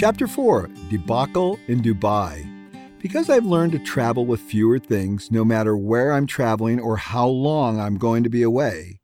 [0.00, 2.48] Chapter 4 Debacle in Dubai.
[3.02, 7.28] Because I've learned to travel with fewer things, no matter where I'm traveling or how
[7.28, 9.00] long I'm going to be away,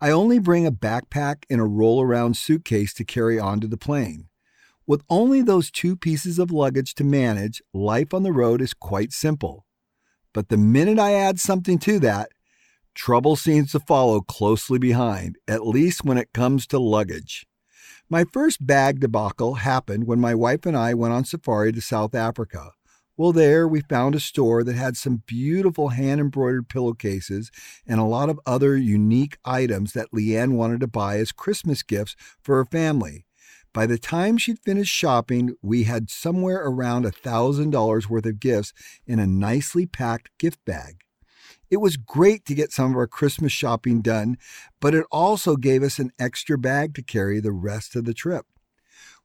[0.00, 4.30] I only bring a backpack and a roll around suitcase to carry onto the plane.
[4.86, 9.12] With only those two pieces of luggage to manage, life on the road is quite
[9.12, 9.66] simple.
[10.32, 12.30] But the minute I add something to that,
[12.94, 17.46] trouble seems to follow closely behind, at least when it comes to luggage.
[18.10, 22.14] My first bag debacle happened when my wife and I went on safari to South
[22.14, 22.70] Africa.
[23.18, 27.50] Well, there we found a store that had some beautiful hand embroidered pillowcases
[27.86, 32.16] and a lot of other unique items that Leanne wanted to buy as Christmas gifts
[32.40, 33.26] for her family.
[33.74, 38.72] By the time she'd finished shopping, we had somewhere around a $1,000 worth of gifts
[39.06, 41.02] in a nicely packed gift bag.
[41.70, 44.36] It was great to get some of our Christmas shopping done,
[44.80, 48.46] but it also gave us an extra bag to carry the rest of the trip.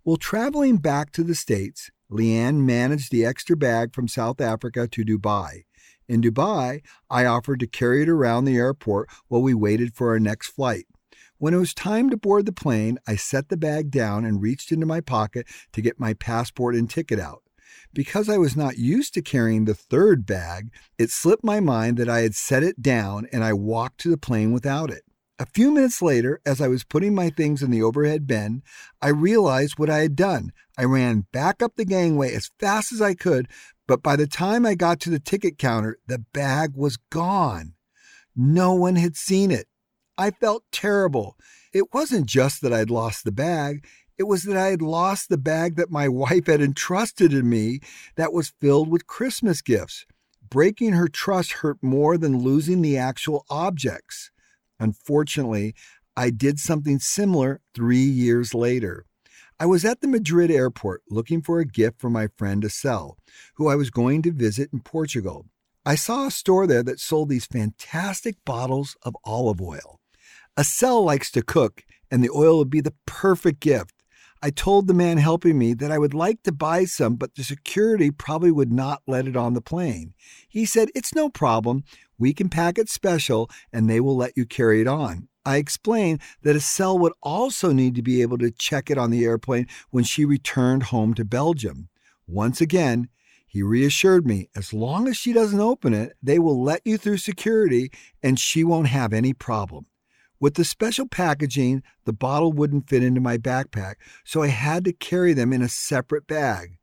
[0.04, 5.06] While traveling back to the States, Leanne managed the extra bag from South Africa to
[5.06, 5.64] Dubai.
[6.08, 10.20] In Dubai, I offered to carry it around the airport while we waited for our
[10.20, 10.86] next flight.
[11.38, 14.72] When it was time to board the plane, I set the bag down and reached
[14.72, 17.44] into my pocket to get my passport and ticket out.
[17.94, 22.10] Because I was not used to carrying the third bag, it slipped my mind that
[22.10, 25.04] I had set it down and I walked to the plane without it.
[25.40, 28.62] A few minutes later, as I was putting my things in the overhead bin,
[29.02, 30.54] I realized what I had done.
[30.78, 33.48] I ran back up the gangway as fast as I could,
[33.88, 37.74] but by the time I got to the ticket counter, the bag was gone.
[38.36, 39.68] No one had seen it.
[40.18, 41.36] I felt terrible.
[41.74, 43.86] It wasn't just that I'd lost the bag,
[44.24, 47.82] it was that I had lost the bag that my wife had entrusted in me
[48.16, 50.06] that was filled with Christmas gifts.
[50.50, 54.32] Breaking her trust hurt more than losing the actual objects.
[54.80, 55.76] Unfortunately,
[56.16, 59.06] I did something similar three years later.
[59.60, 63.18] I was at the Madrid airport looking for a gift for my friend Estelle,
[63.56, 65.48] who I was going to visit in Portugal.
[65.86, 70.00] I saw a store there that sold these fantastic bottles of olive oil.
[70.58, 74.03] Estelle likes to cook, and the oil would be the perfect gift.
[74.46, 77.46] I told the man helping me that I would like to buy some, but the
[77.46, 80.16] security probably would not let it on the plane.
[80.50, 81.86] He said, It's no problem.
[82.18, 85.30] We can pack it special and they will let you carry it on.
[85.46, 89.24] I explained that Estelle would also need to be able to check it on the
[89.24, 91.88] airplane when she returned home to Belgium.
[92.28, 93.08] Once again,
[93.48, 97.20] he reassured me as long as she doesn't open it, they will let you through
[97.20, 99.86] security and she won't have any problem.
[100.44, 103.96] With the special packaging, the bottle wouldn't fit into my backpack,
[104.26, 106.80] so I had to carry them in a separate bag.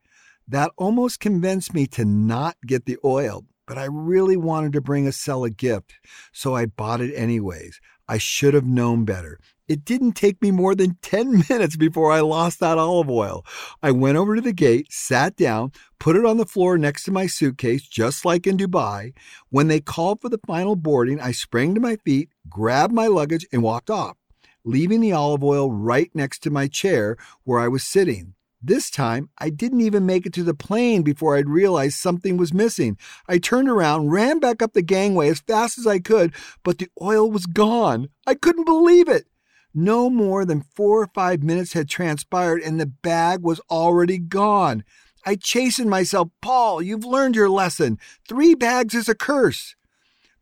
[0.48, 5.06] That almost convinced me to not get the oil, but I really wanted to bring
[5.06, 5.12] a
[5.50, 5.92] gift,
[6.32, 7.82] so I bought it anyways.
[8.10, 9.38] I should have known better.
[9.68, 13.46] It didn't take me more than 10 minutes before I lost that olive oil.
[13.84, 17.12] I went over to the gate, sat down, put it on the floor next to
[17.12, 19.12] my suitcase, just like in Dubai.
[19.50, 23.46] When they called for the final boarding, I sprang to my feet, grabbed my luggage,
[23.52, 24.16] and walked off,
[24.64, 28.34] leaving the olive oil right next to my chair where I was sitting.
[28.62, 32.52] This time, I didn't even make it to the plane before I'd realized something was
[32.52, 32.98] missing.
[33.26, 36.88] I turned around, ran back up the gangway as fast as I could, but the
[37.00, 38.08] oil was gone.
[38.26, 39.26] I couldn't believe it.
[39.72, 44.84] No more than four or five minutes had transpired and the bag was already gone.
[45.24, 46.28] I chastened myself.
[46.42, 47.98] Paul, you've learned your lesson.
[48.28, 49.74] Three bags is a curse.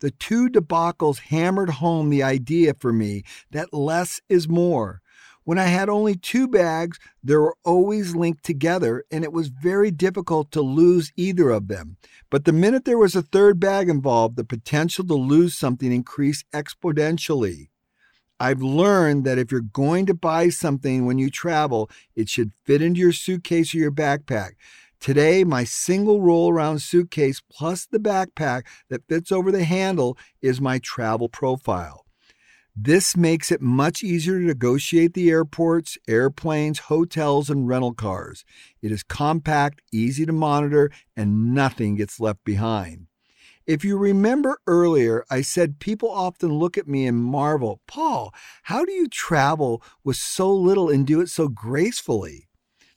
[0.01, 5.03] The two debacles hammered home the idea for me that less is more.
[5.49, 9.91] When I had only two bags, they were always linked together, and it was very
[9.91, 11.97] difficult to lose either of them.
[12.29, 16.45] But the minute there was a third bag involved, the potential to lose something increased
[16.53, 17.69] exponentially.
[18.39, 22.83] I've learned that if you're going to buy something when you travel, it should fit
[22.83, 24.51] into your suitcase or your backpack.
[25.01, 30.61] Today, my single roll around suitcase plus the backpack that fits over the handle is
[30.61, 32.05] my travel profile.
[32.81, 38.45] This makes it much easier to negotiate the airports, airplanes, hotels, and rental cars.
[38.81, 43.09] It is compact, easy to monitor, and nothing gets left behind.
[43.67, 48.33] If you remember earlier, I said people often look at me and marvel, Paul,
[48.63, 52.47] how do you travel with so little and do it so gracefully?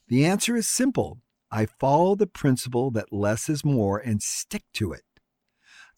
[0.06, 1.18] The answer is simple
[1.50, 5.02] I follow the principle that less is more and stick to it.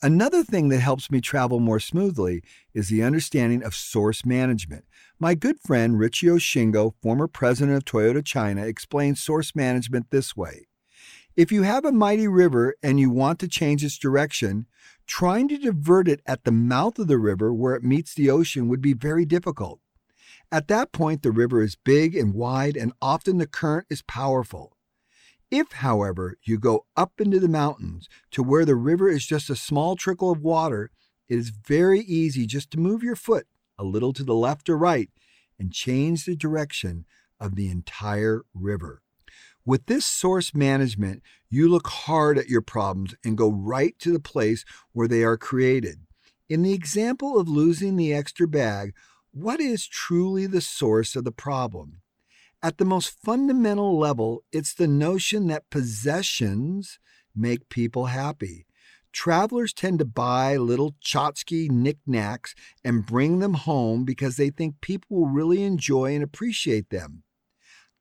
[0.02, 2.42] Another thing that helps me travel more smoothly
[2.74, 4.84] is the understanding of source management.
[5.18, 10.66] My good friend Ritsuo Shingo, former president of Toyota China, explains source management this way
[11.36, 14.66] if you have a mighty river and you want to change its direction,
[15.06, 18.68] trying to divert it at the mouth of the river where it meets the ocean
[18.68, 19.80] would be very difficult.
[20.52, 24.73] At that point, the river is big and wide, and often the current is powerful.
[25.56, 29.54] If, however, you go up into the mountains to where the river is just a
[29.54, 30.90] small trickle of water,
[31.28, 33.46] it is very easy just to move your foot
[33.78, 35.10] a little to the left or right
[35.56, 37.04] and change the direction
[37.38, 39.00] of the entire river.
[39.64, 44.18] With this source management, you look hard at your problems and go right to the
[44.18, 46.00] place where they are created.
[46.48, 48.92] In the example of losing the extra bag,
[49.30, 52.00] what is truly the source of the problem?
[52.64, 56.98] At the most fundamental level, it's the notion that possessions
[57.36, 58.64] make people happy.
[59.12, 65.18] Travelers tend to buy little tchotchke knickknacks and bring them home because they think people
[65.18, 67.24] will really enjoy and appreciate them.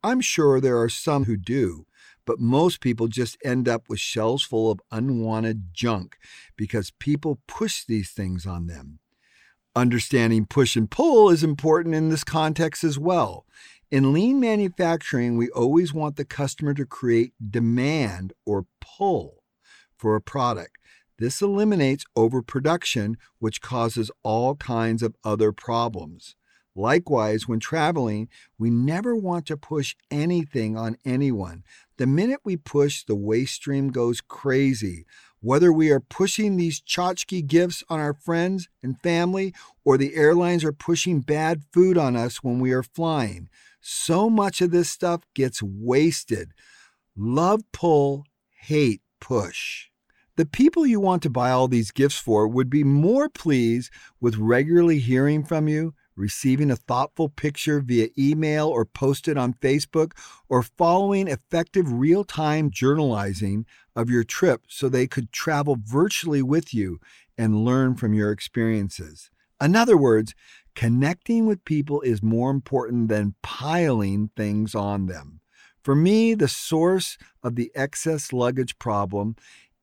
[0.01, 1.86] I'm sure there are some who do,
[2.25, 6.15] but most people just end up with shelves full of unwanted junk
[6.56, 9.00] because people push these things on them.
[9.75, 13.45] Understanding push and pull is important in this context as well.
[13.93, 19.43] In lean manufacturing, we always want the customer to create demand or pull
[19.95, 20.77] for a product.
[21.19, 26.35] This eliminates overproduction, which causes all kinds of other problems.
[26.75, 31.63] Likewise, when traveling, we never want to push anything on anyone.
[31.97, 35.05] The minute we push, the waste stream goes crazy.
[35.39, 39.53] Whether we are pushing these tchotchke gifts on our friends and family,
[39.85, 43.49] or the airlines are pushing bad food on us when we are flying,
[43.83, 46.51] so much of this stuff gets wasted.
[47.15, 48.25] Love pull,
[48.62, 49.89] hate push.
[50.35, 54.38] The people you want to buy all these gifts for would be more pleased with
[54.38, 60.12] regularly hearing from you receiving a thoughtful picture via email or posted on Facebook,
[60.50, 63.65] or following effective real time journalizing
[63.95, 67.00] of your trip so they could travel virtually with you
[67.38, 69.29] and learn from your experiences.
[69.62, 70.36] In other words,
[70.75, 75.39] connecting with people is more important than piling things on them.
[75.83, 79.35] For me, the source of the excess luggage problem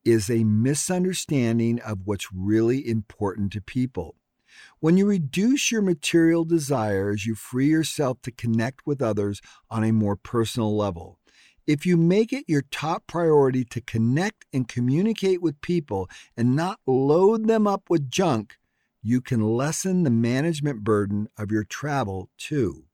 [0.04, 4.16] is a misunderstanding of what's really important to people.
[4.80, 9.40] When you reduce your material desires, you free yourself to connect with others
[9.70, 11.18] on a more personal level.
[11.66, 16.80] If you make it your top priority to connect and communicate with people and not
[16.86, 18.56] load them up with junk,
[19.02, 22.84] you can lessen the management burden of your travel too.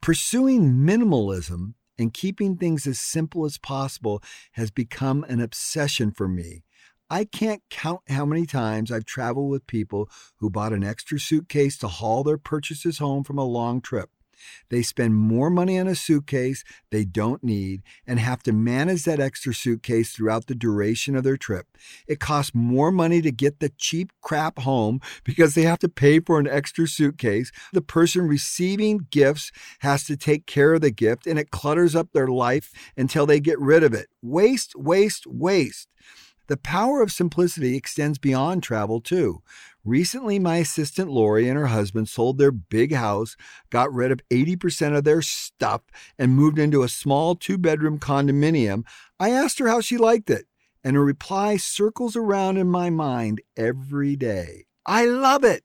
[0.00, 6.64] Pursuing minimalism and keeping things as simple as possible has become an obsession for me.
[7.10, 11.78] I can't count how many times I've traveled with people who bought an extra suitcase
[11.78, 14.10] to haul their purchases home from a long trip.
[14.70, 19.20] They spend more money on a suitcase they don't need and have to manage that
[19.20, 21.66] extra suitcase throughout the duration of their trip.
[22.06, 26.20] It costs more money to get the cheap crap home because they have to pay
[26.20, 27.50] for an extra suitcase.
[27.72, 29.50] The person receiving gifts
[29.80, 33.40] has to take care of the gift and it clutters up their life until they
[33.40, 34.08] get rid of it.
[34.22, 35.88] Waste, waste, waste.
[36.48, 39.42] The power of simplicity extends beyond travel, too.
[39.84, 43.36] Recently, my assistant Lori and her husband sold their big house,
[43.70, 45.82] got rid of 80% of their stuff,
[46.18, 48.84] and moved into a small two bedroom condominium.
[49.20, 50.46] I asked her how she liked it,
[50.82, 54.64] and her reply circles around in my mind every day.
[54.86, 55.64] I love it!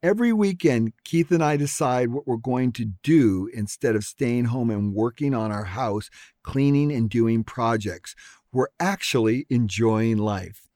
[0.00, 4.70] Every weekend, Keith and I decide what we're going to do instead of staying home
[4.70, 6.08] and working on our house,
[6.44, 8.14] cleaning and doing projects
[8.52, 10.68] we're actually enjoying life.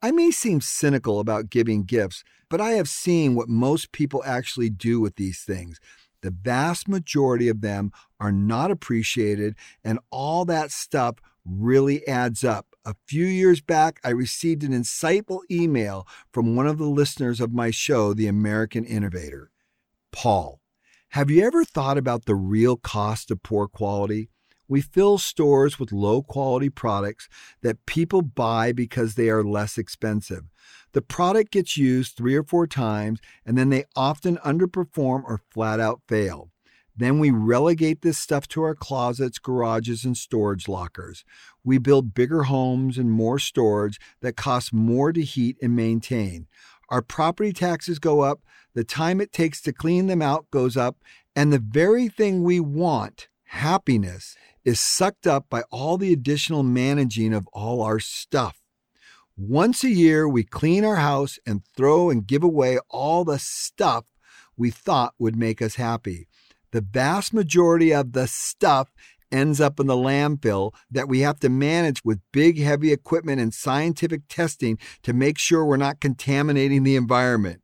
[0.00, 4.70] I may seem cynical about giving gifts, but I have seen what most people actually
[4.70, 5.80] do with these things.
[6.22, 9.54] The vast majority of them are not appreciated,
[9.84, 12.66] and all that stuff really adds up.
[12.84, 17.52] A few years back, I received an insightful email from one of the listeners of
[17.52, 19.50] my show, The American Innovator.
[20.10, 20.60] Paul,
[21.10, 24.30] have you ever thought about the real cost of poor quality?
[24.68, 27.28] We fill stores with low quality products
[27.62, 30.44] that people buy because they are less expensive.
[30.92, 35.80] The product gets used three or four times and then they often underperform or flat
[35.80, 36.50] out fail.
[36.98, 41.24] Then we relegate this stuff to our closets, garages, and storage lockers.
[41.62, 46.48] We build bigger homes and more storage that cost more to heat and maintain.
[46.88, 48.40] Our property taxes go up,
[48.74, 50.96] the time it takes to clean them out goes up,
[51.36, 57.32] and the very thing we want, happiness, is sucked up by all the additional managing
[57.32, 58.60] of all our stuff.
[59.36, 64.04] Once a year, we clean our house and throw and give away all the stuff
[64.56, 66.26] we thought would make us happy.
[66.72, 68.92] The vast majority of the stuff
[69.30, 73.54] ends up in the landfill that we have to manage with big, heavy equipment and
[73.54, 77.62] scientific testing to make sure we're not contaminating the environment.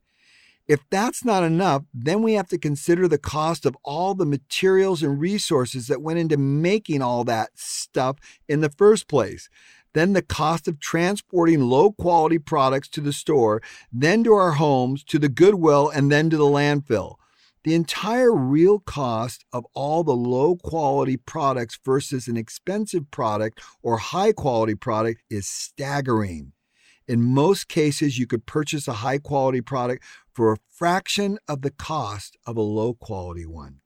[0.66, 5.02] If that's not enough, then we have to consider the cost of all the materials
[5.02, 8.16] and resources that went into making all that stuff
[8.48, 9.50] in the first place.
[9.92, 15.04] Then the cost of transporting low quality products to the store, then to our homes,
[15.04, 17.16] to the Goodwill, and then to the landfill.
[17.64, 23.98] The entire real cost of all the low quality products versus an expensive product or
[23.98, 26.53] high quality product is staggering.
[27.06, 31.70] In most cases, you could purchase a high quality product for a fraction of the
[31.70, 33.80] cost of a low quality one.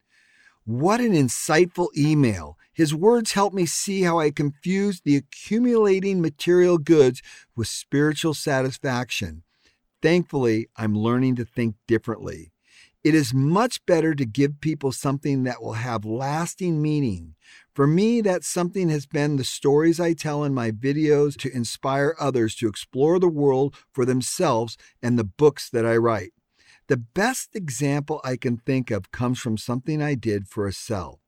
[0.65, 2.59] What an insightful email.
[2.73, 7.23] His words helped me see how I confused the accumulating material goods
[7.57, 9.43] with spiritual satisfaction.
[10.03, 12.53] Thankfully, I'm learning to think differently.
[13.03, 17.35] It is much better to give people something that will have lasting meaning.
[17.79, 22.17] For me, that something has been the stories I tell in my videos to inspire
[22.19, 26.33] others to explore the world for themselves and the books that I write.
[26.89, 31.21] The best example I can think of comes from something I did for Estelle.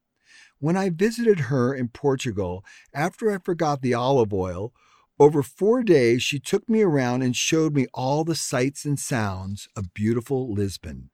[0.59, 4.73] When I visited her in Portugal, after I forgot the olive oil,
[5.21, 9.69] over four days she took me around and showed me all the sights and sounds
[9.77, 11.11] of beautiful Lisbon.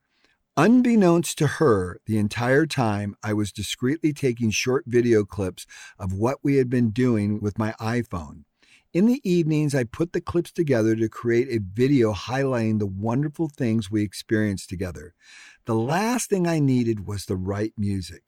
[0.59, 5.67] Unbeknownst to her, the entire time I was discreetly taking short video clips
[5.99, 8.45] of what we had been doing with my iPhone.
[8.95, 13.51] In the evenings, I put the clips together to create a video highlighting the wonderful
[13.51, 15.13] things we experienced together.
[15.67, 18.23] The last thing I needed was the right music.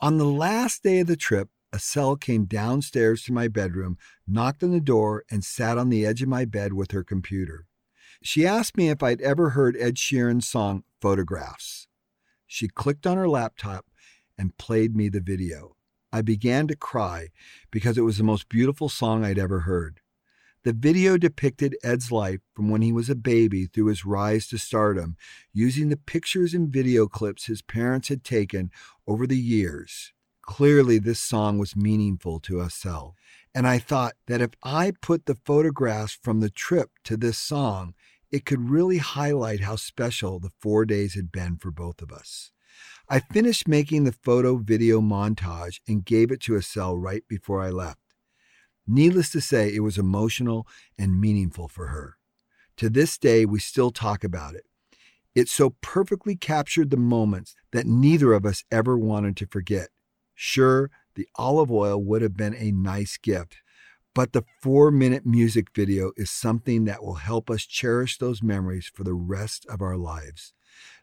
[0.00, 3.96] On the last day of the trip, Estelle came downstairs to my bedroom,
[4.28, 7.64] knocked on the door, and sat on the edge of my bed with her computer.
[8.22, 11.86] She asked me if I'd ever heard Ed Sheeran's song Photographs.
[12.46, 13.84] She clicked on her laptop
[14.38, 15.76] and played me the video.
[16.10, 17.28] I began to cry
[17.70, 20.00] because it was the most beautiful song I'd ever heard.
[20.62, 24.56] The video depicted Ed's life from when he was a baby through his rise to
[24.56, 25.18] stardom,
[25.52, 28.70] using the pictures and video clips his parents had taken
[29.06, 30.14] over the years.
[30.40, 33.14] Clearly, this song was meaningful to us all.
[33.54, 37.92] And I thought that if I put the photographs from the trip to this song,
[38.34, 42.50] it could really highlight how special the four days had been for both of us.
[43.08, 47.70] I finished making the photo video montage and gave it to Estelle right before I
[47.70, 48.00] left.
[48.88, 50.66] Needless to say, it was emotional
[50.98, 52.16] and meaningful for her.
[52.78, 54.64] To this day, we still talk about it.
[55.36, 59.90] It so perfectly captured the moments that neither of us ever wanted to forget.
[60.34, 63.58] Sure, the olive oil would have been a nice gift,
[64.14, 68.90] but the four minute music video is something that will help us cherish those memories
[68.94, 70.52] for the rest of our lives.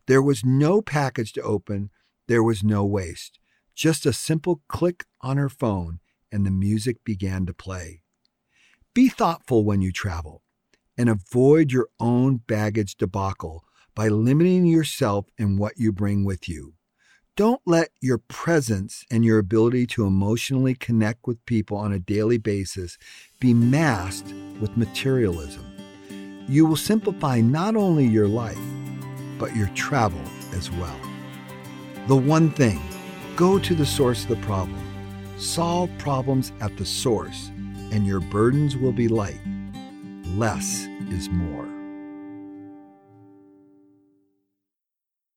[0.07, 1.89] There was no package to open,
[2.27, 3.39] there was no waste.
[3.75, 5.99] Just a simple click on her phone,
[6.31, 8.01] and the music began to play.
[8.93, 10.41] Be thoughtful when you travel
[10.97, 13.63] and avoid your own baggage debacle
[13.95, 16.73] by limiting yourself and what you bring with you.
[17.37, 22.37] Don't let your presence and your ability to emotionally connect with people on a daily
[22.37, 22.97] basis
[23.39, 25.65] be masked with materialism.
[26.49, 28.59] You will simplify not only your life,
[29.39, 30.21] but your travel
[30.51, 30.99] as well.
[32.07, 32.81] The one thing
[33.37, 34.83] go to the source of the problem,
[35.37, 37.49] solve problems at the source,
[37.93, 39.39] and your burdens will be light.
[40.35, 41.80] Less is more.